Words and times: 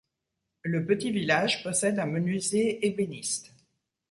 Le 0.63 0.83
petit 0.87 1.11
village 1.11 1.61
possède 1.61 1.99
un 1.99 2.07
menuisier 2.07 2.87
ébéniste. 2.87 3.53